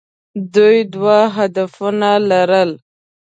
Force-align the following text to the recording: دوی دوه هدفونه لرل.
دوی 0.53 0.77
دوه 0.93 1.19
هدفونه 1.37 2.09
لرل. 2.29 2.71